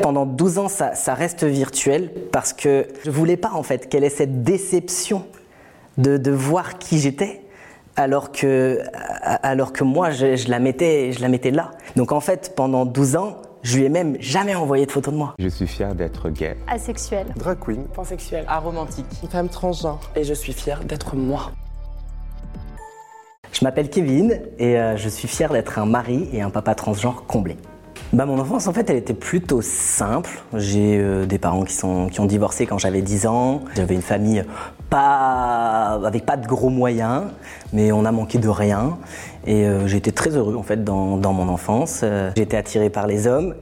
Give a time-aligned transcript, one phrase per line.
[0.00, 4.04] Pendant 12 ans, ça, ça reste virtuel parce que je voulais pas en fait qu'elle
[4.04, 5.26] ait cette déception
[5.98, 7.42] de, de voir qui j'étais
[7.96, 8.80] alors que,
[9.22, 11.72] alors que moi je, je la mettais, je la mettais là.
[11.94, 15.18] Donc en fait, pendant 12 ans, je lui ai même jamais envoyé de photos de
[15.18, 15.34] moi.
[15.38, 16.56] Je suis fier d'être gay.
[16.68, 17.26] Asexuel.
[17.36, 17.84] Drag queen.
[17.84, 18.44] Pansexuel.
[18.48, 19.06] Aromantique.
[19.22, 20.00] Une femme transgenre.
[20.16, 21.52] Et je suis fier d'être moi.
[23.52, 27.24] Je m'appelle Kevin et euh, je suis fier d'être un mari et un papa transgenre
[27.26, 27.58] comblé.
[28.12, 30.42] Bah, mon enfance, en fait, elle était plutôt simple.
[30.54, 33.62] J'ai euh, des parents qui, sont, qui ont divorcé quand j'avais 10 ans.
[33.74, 34.44] J'avais une famille
[34.90, 37.24] pas, avec pas de gros moyens,
[37.72, 38.98] mais on a manqué de rien.
[39.46, 42.00] Et euh, j'étais très heureux, en fait, dans, dans mon enfance.
[42.02, 43.54] Euh, j'étais attiré par les hommes.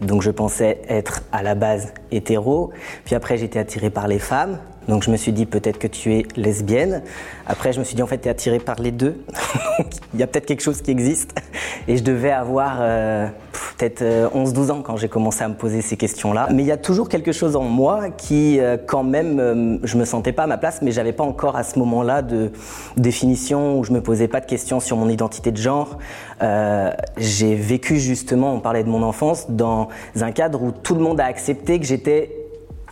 [0.00, 2.70] Donc je pensais être à la base hétéro,
[3.06, 6.14] puis après j'étais attiré par les femmes, donc je me suis dit peut-être que tu
[6.14, 7.02] es lesbienne.
[7.46, 9.22] Après je me suis dit en fait tu es attiré par les deux,
[10.14, 11.34] il y a peut-être quelque chose qui existe.
[11.88, 13.28] Et je devais avoir euh,
[13.78, 16.48] peut-être 11-12 ans quand j'ai commencé à me poser ces questions-là.
[16.52, 19.96] Mais il y a toujours quelque chose en moi qui euh, quand même euh, je
[19.96, 22.50] me sentais pas à ma place, mais j'avais pas encore à ce moment-là de
[22.96, 25.98] définition où je me posais pas de questions sur mon identité de genre.
[26.42, 29.88] Euh, j'ai vécu justement, on parlait de mon enfance, dans
[30.20, 32.35] un cadre où tout le monde a accepté que j'étais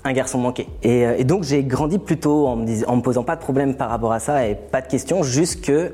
[0.05, 0.69] un garçon manqué.
[0.83, 4.13] Et, euh, et donc j'ai grandi plutôt en me, posant pas de problème par rapport
[4.13, 5.93] à ça et pas de questions, juste que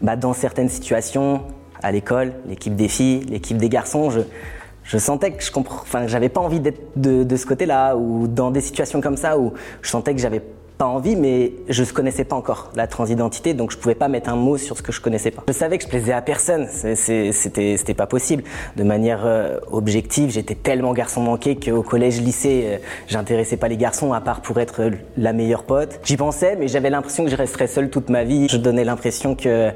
[0.00, 1.42] bah, dans certaines situations,
[1.82, 6.28] à l'école, l'équipe des filles, l'équipe des garçons, je, sentais que je comprends, enfin, j'avais
[6.28, 9.90] pas envie d'être de, de ce côté-là, ou dans des situations comme ça où je
[9.90, 10.42] sentais que j'avais
[10.78, 14.30] pas envie, mais je ne connaissais pas encore la transidentité, donc je pouvais pas mettre
[14.30, 15.42] un mot sur ce que je connaissais pas.
[15.48, 18.42] Je savais que je plaisais à personne, c'était c'était pas possible.
[18.76, 23.76] De manière euh, objective, j'étais tellement garçon manqué qu'au collège, lycée, euh, j'intéressais pas les
[23.76, 26.00] garçons à part pour être la meilleure pote.
[26.04, 28.48] J'y pensais, mais j'avais l'impression que je resterais seul toute ma vie.
[28.48, 29.70] Je donnais l'impression que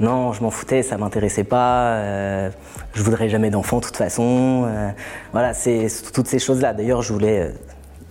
[0.00, 1.94] non, je m'en foutais, ça m'intéressait pas.
[1.96, 2.50] euh,
[2.94, 4.64] je voudrais jamais d'enfant de toute façon.
[4.66, 4.90] euh,
[5.32, 6.74] voilà, c'est toutes ces choses-là.
[6.74, 7.48] D'ailleurs, je voulais euh,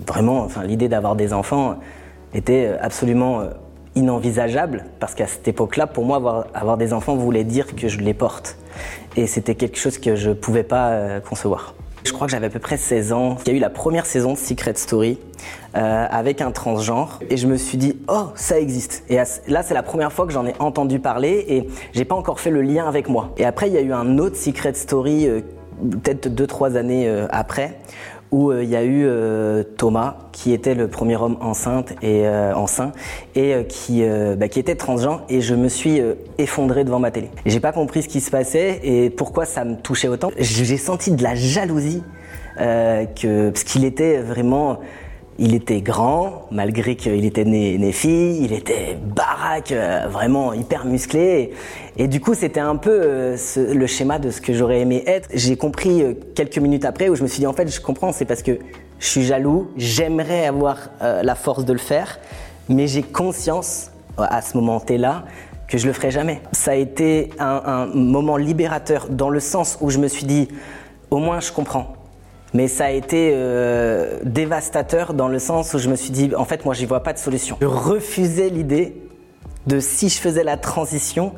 [0.08, 1.78] vraiment, enfin, l'idée d'avoir des enfants
[2.34, 3.50] était euh, absolument euh,
[3.96, 8.14] inenvisageable parce qu'à cette époque-là, pour moi, avoir, des enfants voulait dire que je les
[8.14, 8.58] porte.
[9.16, 11.76] Et c'était quelque chose que je pouvais pas euh, concevoir.
[12.04, 13.38] Je crois que j'avais à peu près 16 ans.
[13.46, 15.20] Il y a eu la première saison de Secret Story
[15.74, 19.04] avec un transgenre et je me suis dit oh ça existe.
[19.08, 19.18] Et
[19.48, 22.50] là c'est la première fois que j'en ai entendu parler et j'ai pas encore fait
[22.50, 23.32] le lien avec moi.
[23.38, 25.28] Et après il y a eu un autre Secret Story
[25.80, 27.78] peut-être deux trois années après
[28.32, 32.26] où euh, il y a eu euh, Thomas qui était le premier homme enceinte et
[32.26, 32.94] euh, enceint
[33.36, 34.04] et qui
[34.38, 36.02] bah, qui était transgenre et je me suis
[36.38, 37.30] effondré devant ma télé.
[37.46, 40.32] J'ai pas compris ce qui se passait et pourquoi ça me touchait autant.
[40.38, 42.04] J'ai senti de la jalousie
[42.58, 44.80] que parce qu'il était vraiment
[45.42, 50.86] il était grand, malgré qu'il était né, né fille, il était baraque, euh, vraiment hyper
[50.86, 51.52] musclé.
[51.98, 55.30] Et, du coup, c'était un peu euh, le schéma de ce que j'aurais aimé être.
[55.34, 58.12] J'ai compris euh, quelques minutes après où je me suis dit, en fait, je comprends,
[58.12, 58.60] c'est parce que
[59.00, 62.20] je suis jaloux, j'aimerais avoir la force de le faire,
[62.70, 65.26] mais j'ai conscience, à ce moment-là,
[65.68, 66.40] que je le ferai jamais.
[66.52, 70.50] Ça a été un moment libérateur dans le sens où je me suis dit,
[71.10, 71.96] au moins je comprends.
[72.54, 76.46] Mais ça a été euh, dévastateur dans le sens où je me suis dit, en
[76.46, 77.58] fait, moi, j'y vois pas de solution.
[77.62, 79.02] Je refusais l'idée
[79.68, 81.34] de, si je faisais la transition,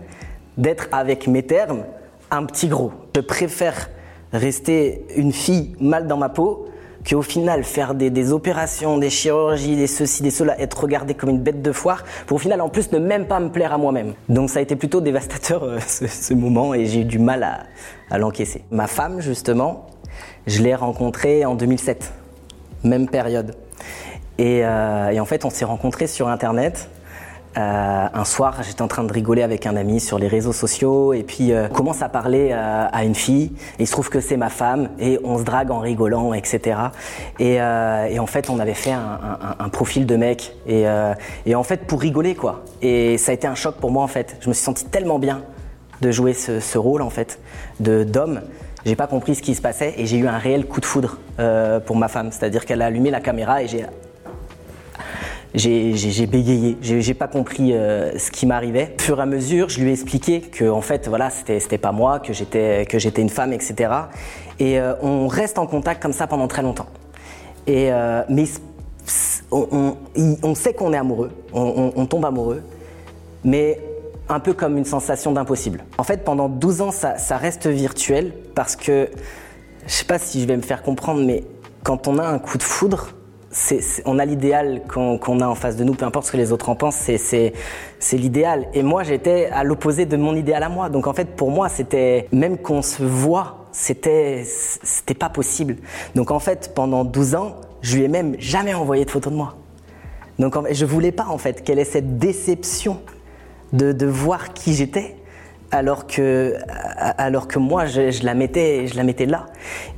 [0.58, 1.84] d'être avec mes termes,
[2.32, 2.92] un petit gros.
[3.16, 3.90] Je préfère
[4.32, 6.68] rester une fille mal dans ma peau
[7.08, 11.42] qu'au final faire des, opérations, des chirurgies, des ceci, des cela, être regardé comme une
[11.42, 14.14] bête de foire, pour au final en plus ne même pas me plaire à moi-même.
[14.30, 17.68] Donc ça a été plutôt dévastateur euh, ce, moment et j'ai eu du mal
[18.10, 18.64] à l'encaisser.
[18.72, 19.88] Ma femme justement,
[20.48, 22.14] je l'ai rencontrée en 2007,
[22.84, 23.56] même période.
[24.38, 26.90] Et, euh, et en fait on s'est rencontrés sur internet.
[27.56, 31.14] Euh, un soir, j'étais en train de rigoler avec un ami sur les réseaux sociaux
[31.14, 34.22] et puis euh, on commence à parler euh, à une fille il se trouve que
[34.22, 36.78] c'est ma femme et on se drague en rigolant, etc.
[37.40, 40.86] Et, en fait, on avait fait un, profil de mec et,
[41.56, 42.64] en fait pour rigoler quoi.
[42.82, 44.38] Et ça a été un choc pour moi en fait.
[44.42, 45.44] Je me suis senti tellement bien
[46.02, 47.40] de jouer ce, rôle en fait
[47.80, 48.42] d'homme.
[48.86, 51.18] J'ai pas compris ce qui se passait et j'ai eu un réel coup de foudre
[51.40, 52.32] euh, pour ma femme.
[52.32, 53.86] C'est-à-dire qu'elle a allumé la caméra et j'ai
[55.56, 58.96] j'ai bégayé, j'ai pas compris euh, ce qui m'arrivait.
[59.00, 62.20] Fur et à mesure, je lui ai expliqué que en fait, voilà, c'était pas moi,
[62.20, 63.92] que j'étais une femme, etc.
[64.60, 66.88] Et euh, on reste en contact comme ça pendant très longtemps.
[67.68, 67.92] Et
[68.30, 68.46] mais
[69.52, 69.68] on,
[70.18, 72.64] on- on sait qu'on est amoureux, on- on tombe amoureux,
[73.44, 73.80] mais
[74.30, 75.84] un peu comme une sensation d'impossible.
[75.98, 79.10] En fait, pendant 12 ans, ça, ça reste virtuel parce que
[79.86, 81.44] je sais pas si je vais me faire comprendre, mais
[81.84, 83.10] quand on a un coup de foudre,
[84.06, 86.70] on a l'idéal qu'on a en face de nous, peu importe ce que les autres
[86.70, 87.54] en pensent, c'est-
[88.14, 88.68] l'idéal.
[88.74, 90.90] Et moi, j'étais à l'opposé de mon idéal à moi.
[90.90, 94.46] Donc en fait, pour moi, c'était même qu'on se voit c'était
[95.20, 95.78] pas possible.
[96.16, 99.38] Donc en fait, pendant 12 ans, je lui ai même jamais envoyé de photos de
[99.38, 99.56] moi.
[100.40, 103.02] Donc en fait, je voulais pas en fait qu'elle ait cette déception
[103.74, 105.16] de, voir qui j'étais
[105.74, 106.54] alors que,
[106.98, 109.48] alors que moi, je, la mettais, je la mettais là.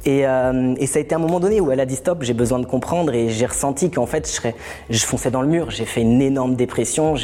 [0.05, 2.33] Et, euh, et, ça a été un moment donné où elle a dit stop, j'ai
[2.33, 4.41] besoin de comprendre et j'ai ressenti qu'en fait,
[4.89, 5.71] je, fonçais dans le mur.
[5.71, 7.15] J'ai fait une énorme dépression,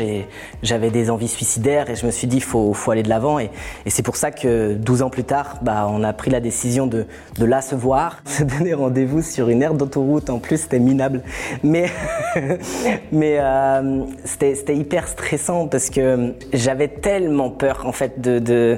[0.61, 3.39] j'avais des envies suicidaires et je me suis dit, faut, faut aller de l'avant.
[3.39, 3.49] Et,
[3.87, 7.05] c'est pour ça que 12 ans plus tard, bah, on a pris la décision de,
[7.37, 10.29] de la se voir, se donner rendez-vous sur une aire d'autoroute.
[10.29, 11.21] En plus, c'était minable.
[11.63, 11.85] Mais,
[13.13, 18.77] mais euh, c'était hyper stressant parce que j'avais tellement peur en fait de de,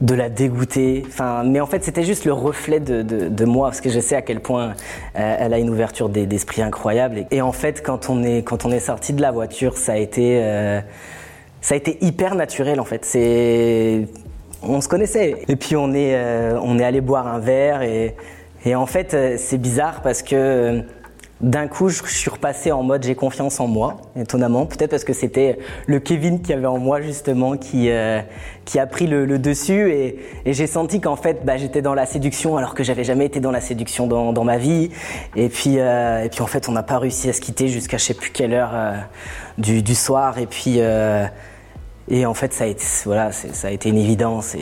[0.00, 1.04] la dégoûter.
[1.06, 4.16] Enfin, mais en fait, c'était juste le reflet de, de, moi, parce que je sais
[4.16, 4.74] à quel point
[5.16, 7.26] euh, elle a une ouverture d'esprit incroyable.
[7.30, 9.96] Et, en fait, quand on est quand on est sorti de la voiture, ça a
[9.96, 10.80] été euh,
[11.60, 12.80] ça a été hyper naturel.
[12.80, 14.08] En fait, c'est
[14.62, 15.42] on se connaissait.
[15.48, 18.14] Et puis on est euh, on est allé boire un verre et
[18.64, 20.82] et en fait, c'est bizarre parce que
[21.42, 24.64] d'un coup, je suis repassé en mode j'ai confiance en moi, étonnamment.
[24.64, 28.22] Peut-être parce que c'était le Kevin qui avait en moi justement qui, euh,
[28.64, 30.16] qui a pris le, dessus et,
[30.46, 33.50] j'ai senti qu'en fait bah, j'étais dans la séduction alors que j'avais jamais été dans
[33.50, 34.90] la séduction dans, ma vie.
[35.34, 37.98] Et puis, euh, et puis en fait on n'a pas réussi à se quitter jusqu'à
[37.98, 38.94] je sais plus quelle heure euh,
[39.58, 40.38] du, soir.
[40.38, 40.78] Et puis
[42.08, 44.56] et en fait ça a été, voilà, ça a été une évidence.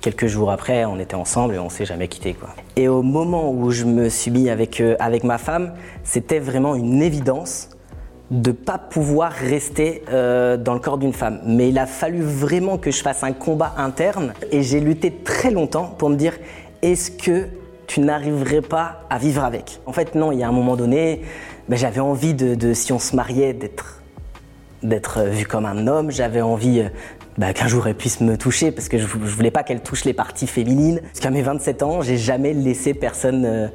[0.00, 2.34] Quelques jours après, on était ensemble et on s'est jamais quitté.
[2.34, 2.50] Quoi.
[2.76, 5.74] Et au moment où je me suis mis avec, euh, avec ma femme,
[6.04, 7.70] c'était vraiment une évidence
[8.30, 11.40] de pas pouvoir rester euh, dans le corps d'une femme.
[11.44, 15.50] Mais il a fallu vraiment que je fasse un combat interne et j'ai lutté très
[15.50, 16.34] longtemps pour me dire
[16.82, 17.48] est-ce que
[17.86, 19.80] tu n'arriverais pas à vivre avec?
[19.84, 21.22] En fait, non, il y a un moment donné,
[21.68, 24.00] ben, j'avais envie de, de, si on se mariait, d'être
[24.82, 26.88] d'être vu comme un homme, j'avais envie euh,
[27.38, 30.04] bah, qu'un jour elle puisse me toucher parce que je, je voulais pas qu'elle touche
[30.04, 31.00] les parties féminines.
[31.12, 33.68] Jusqu'à mes 27 ans, j'ai jamais laissé personne euh,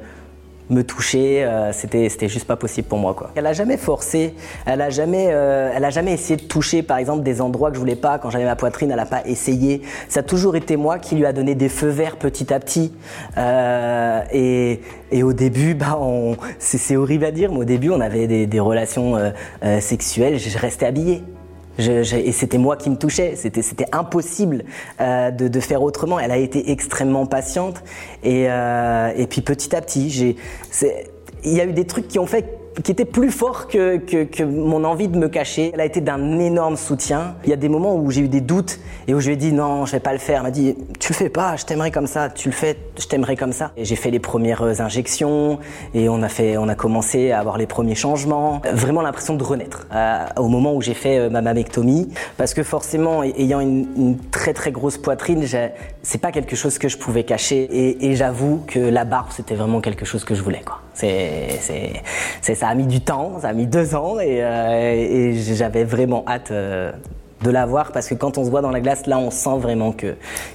[0.68, 1.44] me toucher.
[1.44, 3.16] Euh, c'était juste pas possible pour moi.
[3.34, 4.34] Elle a jamais forcé.
[4.66, 7.76] Elle a jamais euh, elle a jamais essayé de toucher par exemple des endroits que
[7.76, 8.18] je voulais pas.
[8.18, 9.82] Quand j'avais ma poitrine, elle a pas essayé.
[10.08, 12.92] Ça a toujours été moi qui lui a donné des feux verts petit à petit.
[14.32, 14.80] et
[15.12, 15.98] et au début, bah,
[16.58, 19.14] c'est horrible à dire, mais au début, on avait des, des relations
[19.80, 20.38] sexuelles.
[20.38, 21.22] Je restais habillée
[21.78, 23.34] et c'était moi qui me touchais.
[23.36, 24.64] C'était, impossible
[25.00, 26.18] euh, de, faire autrement.
[26.18, 27.82] Elle a été extrêmement patiente.
[28.22, 30.36] Et, euh, puis petit à petit,
[31.44, 34.24] il y a eu des trucs qui ont fait qui était plus fort que, que,
[34.24, 35.70] que, mon envie de me cacher.
[35.74, 37.36] Elle a été d'un énorme soutien.
[37.44, 38.78] Il y a des moments où j'ai eu des doutes
[39.08, 40.38] et où je lui ai dit non, je vais pas le faire.
[40.38, 42.28] Elle m'a dit tu le fais pas, je t'aimerais comme ça.
[42.28, 43.72] Tu le fais, je t'aimerais comme ça.
[43.76, 45.58] Et j'ai fait les premières injections
[45.94, 48.60] et on a fait, on a commencé à avoir les premiers changements.
[48.72, 52.62] Vraiment l'impression de renaître euh, au moment où j'ai fait euh, ma mammectomie, parce que
[52.62, 55.44] forcément, ayant une, une très très grosse poitrine,
[56.06, 57.66] c'est pas quelque chose que je pouvais cacher.
[58.00, 60.80] Et, j'avoue que la barbe, c'était vraiment quelque chose que je voulais quoi.
[60.94, 61.58] C'est,
[62.40, 66.52] ça a mis du temps, ça a mis deux ans et, euh, j'avais vraiment hâte
[66.52, 66.92] euh,
[67.42, 69.58] de la voir parce que quand on se voit dans la glace, là, on sent
[69.58, 70.14] vraiment que,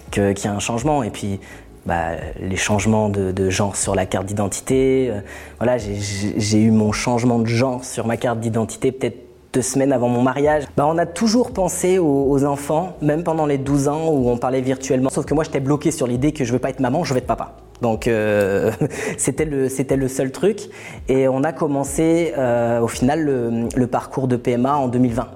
[0.09, 1.03] qu'il y a un changement.
[1.03, 1.41] Et puis,
[1.85, 5.09] bah, les changements de, genre sur la carte d'identité.
[5.11, 5.19] Euh,
[5.59, 10.09] voilà, j'ai, eu mon changement de genre sur ma carte d'identité peut-être deux semaines avant
[10.09, 10.63] mon mariage.
[10.77, 14.61] Bah, on a toujours pensé aux, enfants, même pendant les 12 ans où on parlait
[14.61, 15.09] virtuellement.
[15.09, 17.19] Sauf que moi, j'étais bloqué sur l'idée que je veux pas être maman, je veux
[17.19, 17.55] être papa.
[17.81, 18.71] Donc euh,
[19.17, 20.69] c'était le le seul truc.
[21.07, 25.27] Et on a commencé euh, au final le, le, parcours de PMA en 2020.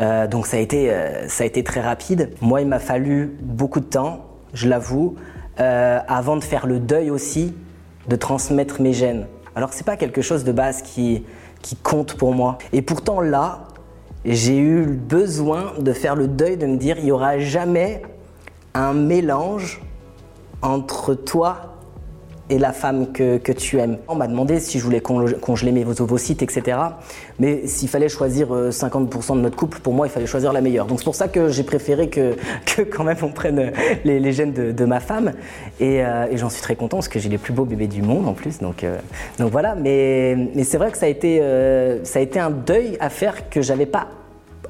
[0.00, 2.30] Euh, donc ça a été euh, ça a été très rapide.
[2.40, 5.16] Moi, il m'a fallu beaucoup de temps, je l'avoue,
[5.60, 7.54] euh, avant de faire le deuil aussi
[8.08, 9.26] de transmettre mes gènes.
[9.56, 11.24] Alors c'est pas quelque chose de base qui
[11.64, 12.58] qui compte pour moi.
[12.74, 13.68] Et pourtant là,
[14.26, 18.02] j'ai eu besoin de faire le deuil, de me dire il y aura jamais
[18.74, 19.80] un mélange
[20.60, 21.73] entre toi
[22.50, 23.98] et la femme que, que tu aimes.
[24.08, 26.78] On m'a demandé si je voulais congeler mes ovocytes, etc.
[27.38, 30.60] Mais s'il fallait choisir 50% euh, de notre couple, pour moi, il fallait choisir la
[30.60, 30.86] meilleure.
[30.86, 32.36] Donc c'est pour ça que j'ai préféré que,
[32.66, 33.72] que quand même on prenne
[34.04, 35.32] les, les gènes de, de ma femme.
[35.80, 38.02] Et, euh, et j'en suis très content parce que j'ai les plus beaux bébés du
[38.02, 38.58] monde en plus.
[38.58, 38.98] Donc, euh,
[39.38, 39.74] donc voilà.
[39.74, 41.38] Mais, mais c'est vrai que ça a, été,
[42.04, 44.08] ça a été un deuil à faire que j'avais pas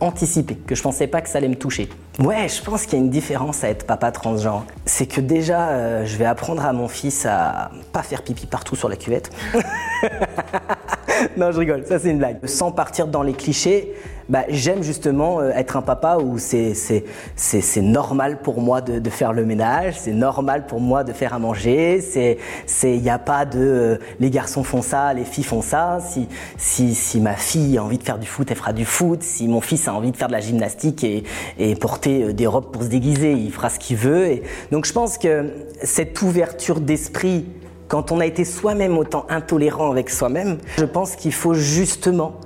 [0.01, 1.89] anticipé, que je pensais pas que ça allait me toucher.
[2.19, 4.65] Ouais, je pense qu'il y a une différence à être papa transgenre.
[4.87, 8.77] C'est que déjà, euh, je vais apprendre à mon fils à pas faire pipi partout
[8.77, 9.31] sur la cuvette.
[11.37, 12.45] non, je rigole, ça c'est une blague.
[12.47, 13.95] Sans partir dans les clichés,
[14.29, 16.75] bah, j'aime justement euh, être un papa où c'est
[17.83, 21.39] normal pour moi de, de faire le ménage, c'est normal pour moi de faire à
[21.39, 22.01] manger,
[22.83, 25.99] il n'y a pas de euh, les garçons font ça, les filles font ça.
[26.01, 26.27] Si,
[26.57, 29.23] si, si ma fille a envie de faire du foot, elle fera du foot.
[29.23, 31.25] Si mon fils a envie de faire de la gymnastique et,
[31.59, 34.27] et porter euh, des robes pour se déguiser, il fera ce qu'il veut.
[34.27, 35.51] Et donc je pense que
[35.83, 37.45] cette ouverture d'esprit
[37.95, 42.41] quand on a été soi-même autant intolérant avec soi-même, je pense qu'il faut justement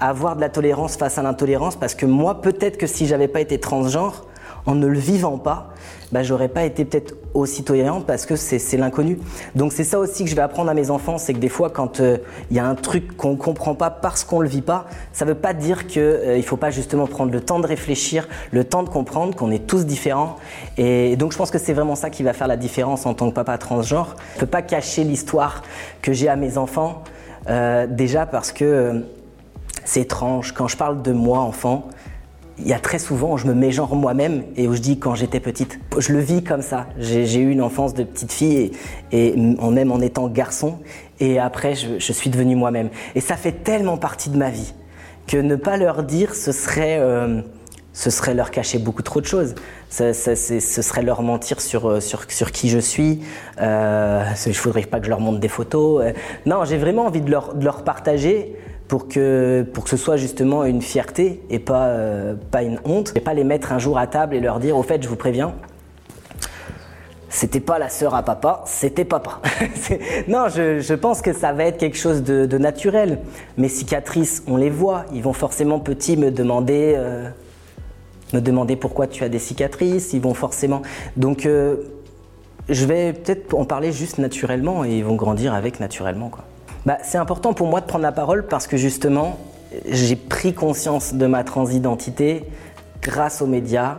[0.00, 3.42] avoir de la tolérance face à l'intolérance parce que moi, peut-être que si j'avais pas
[3.42, 4.24] été transgenre,
[4.66, 5.74] en ne le vivant pas,
[6.12, 9.18] bah, j'aurais pas été peut-être aussi tolérant parce que c'est l'inconnu.
[9.56, 11.70] Donc c'est ça aussi que je vais apprendre à mes enfants, c'est que des fois
[11.70, 12.16] quand il euh,
[12.52, 15.52] y a un truc qu'on comprend pas parce qu'on le vit pas, ça veut pas
[15.52, 18.88] dire qu'il euh, il faut pas justement prendre le temps de réfléchir, le temps de
[18.88, 20.36] comprendre qu'on est tous différents.
[20.78, 23.28] Et donc je pense que c'est vraiment ça qui va faire la différence en tant
[23.28, 24.14] que papa transgenre.
[24.34, 25.62] Je peux pas cacher l'histoire
[26.00, 27.02] que j'ai à mes enfants,
[27.48, 29.00] euh, déjà parce que euh,
[29.84, 30.52] c'est étrange.
[30.52, 31.88] Quand je parle de moi, enfant,
[32.58, 34.98] il y a très souvent où je me mets genre moi-même et où je dis
[34.98, 35.80] quand j'étais petite.
[35.98, 36.86] Je le vis comme ça.
[36.98, 38.70] J'ai eu une enfance de petite fille
[39.10, 40.78] et, et même en étant garçon.
[41.20, 42.90] Et après, je, suis devenu moi-même.
[43.14, 44.72] Et ça fait tellement partie de ma vie
[45.26, 47.40] que ne pas leur dire, ce serait, euh,
[47.92, 49.54] ce serait leur cacher beaucoup trop de choses.
[49.88, 53.20] Ce serait leur mentir sur, euh, sur, sur qui je suis.
[53.60, 56.04] Euh, je ne voudrais pas que je leur montre des photos.
[56.04, 56.12] Euh,
[56.46, 58.56] non, j'ai vraiment envie de leur, de leur partager
[58.88, 63.12] pour que, pour que ce soit justement une fierté et pas, euh, pas une honte.
[63.16, 65.16] Et pas les mettre un jour à table et leur dire, au fait, je vous
[65.16, 65.54] préviens,
[67.34, 69.40] c'était pas la sœur à papa, c'était papa.
[70.28, 73.18] non, je, je, pense que ça va être quelque chose de, naturel.
[73.58, 75.04] Mes cicatrices, on les voit.
[75.12, 77.28] Ils vont forcément petits me demander, euh,
[78.32, 80.12] me demander pourquoi tu as des cicatrices.
[80.12, 80.82] Ils vont forcément.
[81.16, 81.76] Donc, euh,
[82.68, 86.44] je vais peut-être en parler juste naturellement et ils vont grandir avec naturellement, quoi.
[86.86, 89.38] Bah, c'est important pour moi de prendre la parole parce que justement,
[89.88, 92.44] j'ai pris conscience de ma transidentité
[93.00, 93.98] grâce aux médias,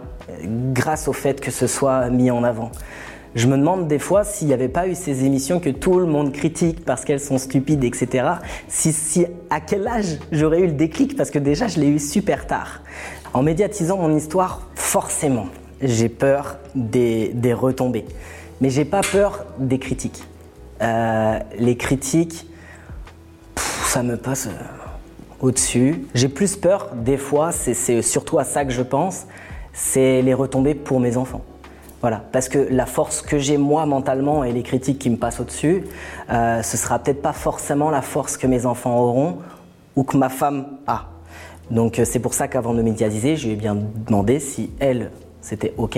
[0.74, 2.72] grâce au fait que ce soit mis en avant.
[3.34, 6.06] Je me demande des fois s'il n'y avait pas eu ces émissions que tout le
[6.06, 8.28] monde critique parce qu'elles sont stupides, etc.
[8.68, 11.18] Si, si à quel âge j'aurais eu le déclic?
[11.18, 12.82] Parce que déjà je l'ai eu super tard.
[13.34, 15.48] En médiatisant mon histoire, forcément,
[15.82, 18.06] j'ai peur des, des retombées,
[18.62, 20.24] mais j'ai pas peur des critiques.
[20.82, 22.48] Euh, les critiques,
[23.96, 24.52] ça me passe euh,
[25.40, 26.06] au-dessus.
[26.14, 29.26] J'ai plus peur, des fois, c'est surtout à ça que je pense,
[29.72, 31.40] c'est les retombées pour mes enfants.
[32.02, 35.40] Voilà, parce que la force que j'ai moi mentalement et les critiques qui me passent
[35.40, 35.86] au-dessus,
[36.30, 39.38] euh, ce sera peut-être pas forcément la force que mes enfants auront
[39.96, 41.06] ou que ma femme a.
[41.72, 45.10] Donc euh, c'est pour ça qu'avant de médiatiser, je lui ai bien demandé si elle,
[45.40, 45.98] c'était OK.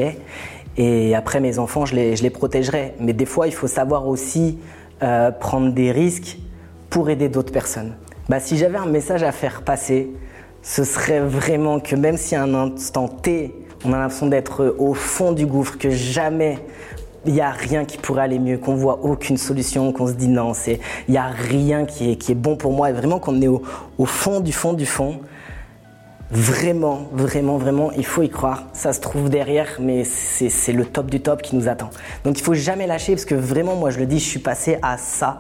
[0.78, 2.94] Et après mes enfants, je les, protégerai.
[3.00, 4.60] Mais des fois, il faut savoir aussi
[5.02, 6.38] euh, prendre des risques
[6.90, 7.96] pour aider d'autres personnes.
[8.30, 10.12] Bah, si j'avais un message à faire passer,
[10.62, 13.54] ce serait vraiment que même si à un instant T,
[13.86, 16.60] on a l'impression d'être au fond du gouffre, que jamais
[17.26, 20.28] il n'y a rien qui pourrait aller mieux, qu'on voit aucune solution, qu'on se dit
[20.28, 20.80] non, il
[21.10, 23.62] n'y a rien qui est, qui est bon pour moi, et vraiment qu'on est au,
[23.98, 25.20] au fond du fond du fond,
[26.30, 28.66] Vraiment, vraiment, vraiment, il faut y croire.
[28.74, 31.90] Ça se trouve derrière, mais c'est le top du top qui nous attend.
[32.26, 34.78] Donc il faut jamais lâcher parce que vraiment, moi je le dis, je suis passé
[34.82, 35.38] à ça,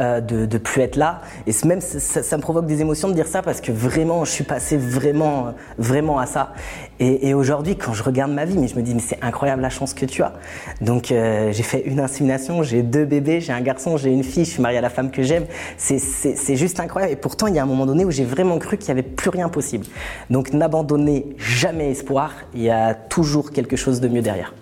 [0.00, 1.22] euh, de, de plus être là.
[1.48, 4.44] Et même ça, me provoque des émotions de dire ça parce que vraiment, je suis
[4.44, 6.52] passé vraiment, vraiment à ça.
[7.00, 9.70] Et, aujourd'hui, quand je regarde ma vie, mais je me dis, mais c'est incroyable la
[9.70, 10.32] chance que tu as.
[10.80, 14.44] Donc euh, j'ai fait une insémination, j'ai deux bébés, j'ai un garçon, j'ai une fille,
[14.44, 15.46] je suis mariée à la femme que j'aime.
[15.76, 17.12] C'est juste incroyable.
[17.12, 19.08] Et pourtant, il y a un moment donné où j'ai vraiment cru qu'il n'y avait
[19.08, 19.86] plus rien possible.
[20.30, 24.54] Donc n'abandonnez jamais espoir, il y a toujours quelque chose de mieux derrière.